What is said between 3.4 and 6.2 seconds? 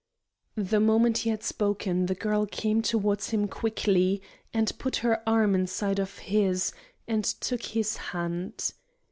quickly, and put her arm inside of